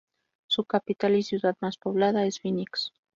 Su 0.47 0.63
capital 0.65 1.15
y 1.15 1.21
ciudad 1.21 1.55
más 1.61 1.77
poblada 1.77 2.25
es 2.25 2.39
Phoenix. 2.41 2.91